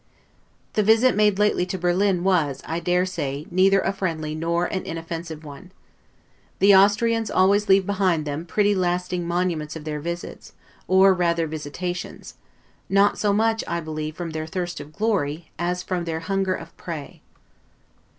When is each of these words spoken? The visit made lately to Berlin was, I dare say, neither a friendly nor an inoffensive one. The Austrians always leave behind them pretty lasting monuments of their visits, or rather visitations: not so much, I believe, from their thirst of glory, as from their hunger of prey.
The 0.73 0.81
visit 0.81 1.15
made 1.15 1.37
lately 1.37 1.63
to 1.67 1.77
Berlin 1.77 2.23
was, 2.23 2.63
I 2.65 2.79
dare 2.79 3.05
say, 3.05 3.45
neither 3.51 3.81
a 3.81 3.93
friendly 3.93 4.33
nor 4.33 4.65
an 4.65 4.83
inoffensive 4.83 5.43
one. 5.45 5.71
The 6.57 6.75
Austrians 6.75 7.29
always 7.29 7.69
leave 7.69 7.85
behind 7.85 8.25
them 8.25 8.47
pretty 8.47 8.73
lasting 8.73 9.27
monuments 9.27 9.75
of 9.75 9.83
their 9.83 9.99
visits, 9.99 10.53
or 10.87 11.13
rather 11.13 11.45
visitations: 11.45 12.33
not 12.89 13.19
so 13.19 13.31
much, 13.31 13.63
I 13.67 13.79
believe, 13.79 14.17
from 14.17 14.31
their 14.31 14.47
thirst 14.47 14.79
of 14.79 14.91
glory, 14.91 15.51
as 15.59 15.83
from 15.83 16.05
their 16.05 16.21
hunger 16.21 16.55
of 16.55 16.75
prey. 16.77 17.21